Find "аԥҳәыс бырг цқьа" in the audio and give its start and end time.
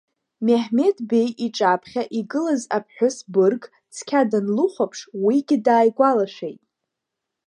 2.77-4.21